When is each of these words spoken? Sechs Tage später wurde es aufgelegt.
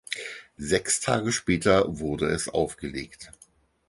Sechs 0.57 0.99
Tage 0.99 1.31
später 1.31 1.99
wurde 1.99 2.25
es 2.25 2.49
aufgelegt. 2.49 3.31